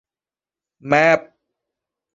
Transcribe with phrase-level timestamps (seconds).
[0.89, 1.19] แมป